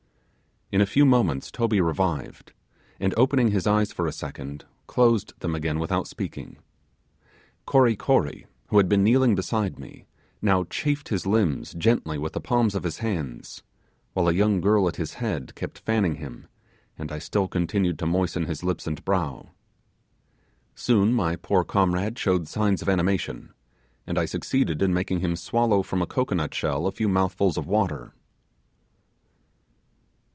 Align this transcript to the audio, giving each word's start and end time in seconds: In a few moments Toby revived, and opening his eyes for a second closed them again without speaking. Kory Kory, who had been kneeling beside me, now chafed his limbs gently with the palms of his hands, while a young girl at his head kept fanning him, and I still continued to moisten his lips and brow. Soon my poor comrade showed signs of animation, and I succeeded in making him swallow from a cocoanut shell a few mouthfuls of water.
In 0.73 0.79
a 0.79 0.85
few 0.85 1.03
moments 1.03 1.51
Toby 1.51 1.81
revived, 1.81 2.53
and 2.97 3.13
opening 3.17 3.49
his 3.51 3.67
eyes 3.67 3.91
for 3.91 4.07
a 4.07 4.13
second 4.13 4.63
closed 4.87 5.37
them 5.41 5.53
again 5.53 5.79
without 5.79 6.07
speaking. 6.07 6.59
Kory 7.65 7.97
Kory, 7.97 8.45
who 8.67 8.77
had 8.77 8.87
been 8.87 9.03
kneeling 9.03 9.35
beside 9.35 9.77
me, 9.77 10.05
now 10.41 10.63
chafed 10.69 11.09
his 11.09 11.25
limbs 11.25 11.73
gently 11.73 12.17
with 12.17 12.31
the 12.31 12.39
palms 12.39 12.73
of 12.73 12.83
his 12.83 12.99
hands, 12.99 13.63
while 14.13 14.29
a 14.29 14.33
young 14.33 14.61
girl 14.61 14.87
at 14.87 14.95
his 14.95 15.15
head 15.15 15.55
kept 15.55 15.77
fanning 15.79 16.15
him, 16.15 16.47
and 16.97 17.11
I 17.11 17.19
still 17.19 17.49
continued 17.49 17.99
to 17.99 18.05
moisten 18.05 18.45
his 18.45 18.63
lips 18.63 18.87
and 18.87 19.03
brow. 19.03 19.49
Soon 20.73 21.11
my 21.11 21.35
poor 21.35 21.65
comrade 21.65 22.17
showed 22.17 22.47
signs 22.47 22.81
of 22.81 22.87
animation, 22.87 23.53
and 24.07 24.17
I 24.17 24.23
succeeded 24.23 24.81
in 24.81 24.93
making 24.93 25.19
him 25.19 25.35
swallow 25.35 25.83
from 25.83 26.01
a 26.01 26.07
cocoanut 26.07 26.53
shell 26.53 26.87
a 26.87 26.93
few 26.93 27.09
mouthfuls 27.09 27.57
of 27.57 27.67
water. 27.67 28.13